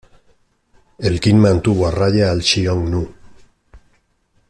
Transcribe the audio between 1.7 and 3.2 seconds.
a raya al Xiongnu.